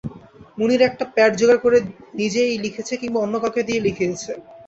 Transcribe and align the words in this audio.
মুনির 0.57 0.81
একটা 0.89 1.03
প্যাড 1.13 1.31
জোগাড় 1.39 1.61
করে 1.65 1.77
নিজেই 2.19 2.61
লিখেছে 2.63 2.93
কিংবা 3.01 3.19
অন্য 3.21 3.35
কাউকে 3.43 3.61
দিয়ে 3.67 3.83
লিখিয়েছে। 3.85 4.31